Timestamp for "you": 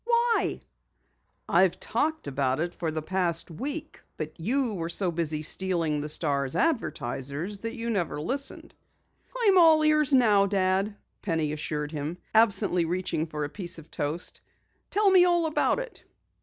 4.39-4.73, 7.75-7.91